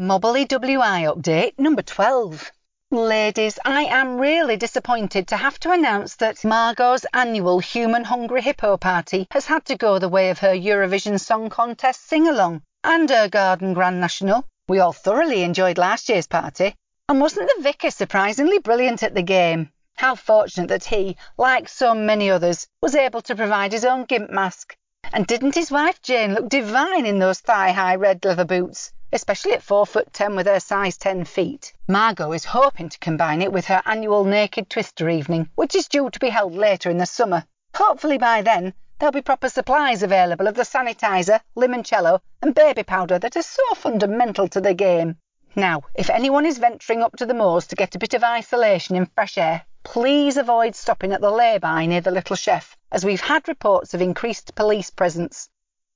[0.00, 2.50] Mobley WI update number 12.
[2.90, 8.78] Ladies, I am really disappointed to have to announce that Margot's annual Human Hungry Hippo
[8.78, 13.10] party has had to go the way of her Eurovision Song Contest sing along and
[13.10, 14.46] her Garden Grand National.
[14.68, 16.76] We all thoroughly enjoyed last year's party.
[17.10, 19.70] And wasn't the vicar surprisingly brilliant at the game?
[19.94, 24.30] How fortunate that he, like so many others, was able to provide his own gimp
[24.30, 24.77] mask.
[25.12, 28.92] And didn't his wife Jane look divine in those thigh high red leather boots?
[29.10, 31.72] especially at four foot ten with her size 10 feet.
[31.86, 36.10] Margot is hoping to combine it with her annual Naked Twister evening, which is due
[36.10, 37.42] to be held later in the summer.
[37.74, 43.18] Hopefully by then, there'll be proper supplies available of the sanitizer, limoncello, and baby powder
[43.18, 45.16] that are so fundamental to the game.
[45.56, 48.94] Now, if anyone is venturing up to the moors to get a bit of isolation
[48.94, 53.20] in fresh air, please avoid stopping at the lay-by near the Little Chef, as we've
[53.20, 55.48] had reports of increased police presence.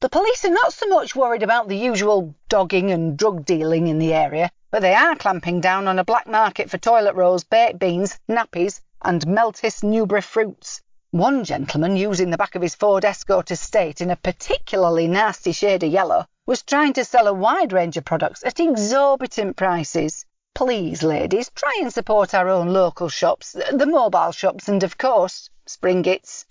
[0.00, 3.98] The police are not so much worried about the usual dogging and drug dealing in
[3.98, 7.78] the area, but they are clamping down on a black market for toilet rolls, baked
[7.78, 10.82] beans, nappies, and Meltis Newberry fruits.
[11.10, 15.82] One gentleman, using the back of his Ford Escort estate in a particularly nasty shade
[15.82, 20.24] of yellow, was trying to sell a wide range of products at exorbitant prices.
[20.54, 25.50] Please, ladies, try and support our own local shops, the mobile shops, and of course,
[25.66, 26.46] Springett's.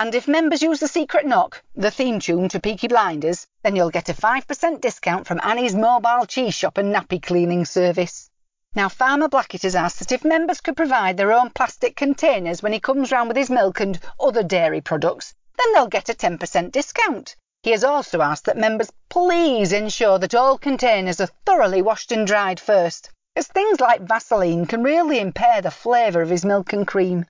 [0.00, 3.90] And if members use the secret knock, the theme tune to Peaky Blinders, then you'll
[3.90, 8.30] get a 5% discount from Annie's mobile cheese shop and nappy cleaning service.
[8.74, 12.72] Now, Farmer Blackett has asked that if members could provide their own plastic containers when
[12.72, 16.72] he comes round with his milk and other dairy products, then they'll get a 10%
[16.72, 17.36] discount.
[17.62, 22.26] He has also asked that members please ensure that all containers are thoroughly washed and
[22.26, 26.86] dried first, as things like Vaseline can really impair the flavour of his milk and
[26.86, 27.26] cream.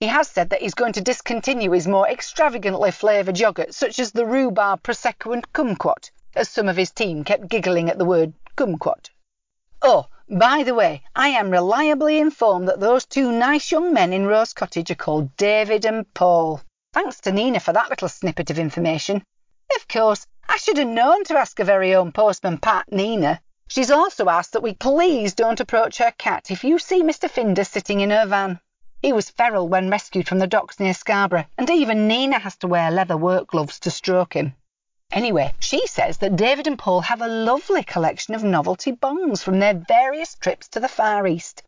[0.00, 4.12] He has said that he's going to discontinue his more extravagantly flavoured yoghurt, such as
[4.12, 8.32] the rhubarb, prosecco, and kumquat, as some of his team kept giggling at the word
[8.56, 9.10] kumquat.
[9.82, 14.26] Oh, by the way, I am reliably informed that those two nice young men in
[14.26, 16.60] Rose Cottage are called David and Paul.
[16.92, 19.24] Thanks to Nina for that little snippet of information.
[19.74, 23.40] Of course, I should have known to ask her very own postman Pat, Nina.
[23.66, 27.28] She's also asked that we please don't approach her cat if you see Mr.
[27.28, 28.60] Finder sitting in her van.
[29.00, 32.66] He was feral when rescued from the docks near Scarborough, and even Nina has to
[32.66, 34.56] wear leather work gloves to stroke him.
[35.12, 39.60] Anyway, she says that David and Paul have a lovely collection of novelty bongs from
[39.60, 41.62] their various trips to the Far East.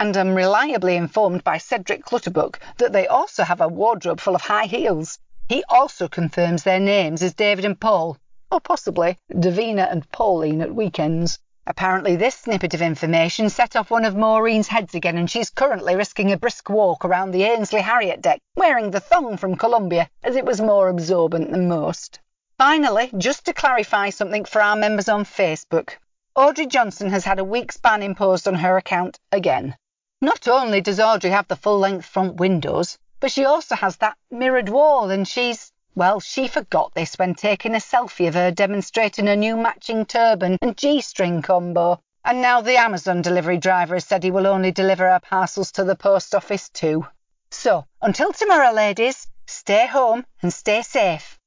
[0.00, 4.40] And I'm reliably informed by Cedric Clutterbuck that they also have a wardrobe full of
[4.40, 5.18] high heels.
[5.50, 8.16] He also confirms their names as David and Paul,
[8.50, 11.38] or possibly Davina and Pauline at weekends.
[11.66, 15.94] Apparently, this snippet of information set off one of Maureen's heads again, and she's currently
[15.94, 20.36] risking a brisk walk around the Ainsley Harriott deck, wearing the thong from Columbia, as
[20.36, 22.18] it was more absorbent than most.
[22.58, 25.98] Finally, just to clarify something for our members on Facebook,
[26.34, 29.76] Audrey Johnson has had a week's ban imposed on her account again.
[30.20, 34.16] Not only does Audrey have the full length front windows, but she also has that
[34.30, 39.28] mirrored wall, and she's well, she forgot this when taking a selfie of her demonstrating
[39.28, 42.00] a new matching turban and G-string combo.
[42.24, 45.84] And now the Amazon delivery driver has said he will only deliver her parcels to
[45.84, 47.06] the post office too.
[47.50, 51.38] So, until tomorrow, ladies, stay home and stay safe.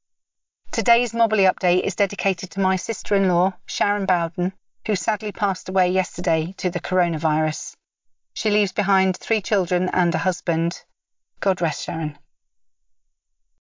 [0.72, 4.54] Today's Mobley update is dedicated to my sister-in-law, Sharon Bowden,
[4.86, 7.76] who sadly passed away yesterday to the coronavirus.
[8.34, 10.84] She leaves behind three children and a husband.
[11.40, 12.18] God rest Sharon.